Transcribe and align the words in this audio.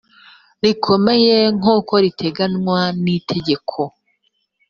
rikomeye 0.63 1.37
nk’uko 1.57 1.93
giteganywa 2.05 2.79
n’itegeko 3.03 3.79